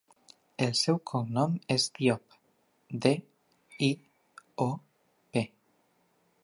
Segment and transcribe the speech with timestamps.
[0.67, 2.39] El seu cognom és Diop:
[3.05, 3.13] de,
[3.91, 3.93] i,
[4.69, 4.69] o,
[5.35, 5.47] pe.